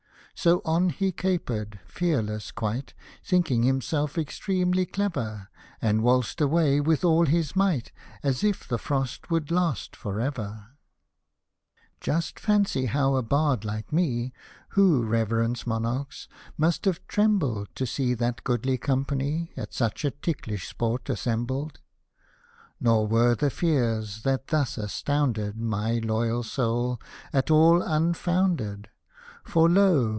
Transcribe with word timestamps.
So, 0.33 0.63
on 0.65 0.89
he 0.89 1.11
capered, 1.11 1.79
fearless 1.85 2.51
quite. 2.51 2.95
Thinking 3.23 3.61
himself 3.61 4.17
extremely 4.17 4.87
clever. 4.87 5.49
And 5.79 6.01
waltzed 6.01 6.41
away 6.41 6.79
with 6.81 7.05
all 7.05 7.27
his 7.27 7.55
might, 7.55 7.91
^ 8.15 8.19
As 8.23 8.43
if 8.43 8.67
the 8.67 8.79
Frost 8.79 9.29
would 9.29 9.51
last 9.51 9.95
for 9.95 10.19
ever. 10.19 10.69
Hosted 12.01 12.01
by 12.01 12.01
Google 12.01 12.01
FABLES 12.01 12.01
FOR 12.01 12.01
THE 12.01 12.07
HOLY 12.07 12.09
ALLL\NCE 12.09 12.09
191 12.09 12.19
Just 12.31 12.39
fancy 12.39 12.85
how 12.87 13.15
a 13.15 13.21
bard 13.21 13.65
like 13.65 13.93
me, 13.93 14.33
Who 14.69 15.03
reverence 15.05 15.67
monarchs, 15.67 16.27
must 16.57 16.85
have 16.85 17.07
trembled 17.07 17.67
To 17.75 17.85
see 17.85 18.15
that 18.15 18.43
goodly 18.43 18.79
company, 18.79 19.51
At 19.55 19.75
such 19.75 20.03
a 20.03 20.09
ticklish 20.09 20.67
sport 20.67 21.07
assembled. 21.07 21.79
Nor 22.79 23.05
were 23.05 23.35
the 23.35 23.51
fears, 23.51 24.23
that 24.23 24.47
thus 24.47 24.79
astounded 24.79 25.59
My 25.59 25.99
loyal 25.99 26.41
soul, 26.41 26.99
at 27.31 27.51
all 27.51 27.83
unfounded— 27.83 28.89
For, 29.43 29.69
lo 29.69 30.09